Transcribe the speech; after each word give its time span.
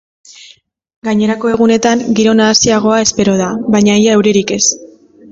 Gainerako 1.07 1.51
egunetan, 1.55 2.01
giro 2.19 2.33
nahasiagoa 2.39 2.95
espero 3.01 3.35
da, 3.43 3.49
baina 3.75 3.99
ia 4.05 4.17
euririk 4.21 4.55
ez. 4.57 4.63